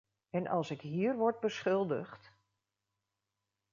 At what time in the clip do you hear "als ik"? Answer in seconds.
0.47-0.81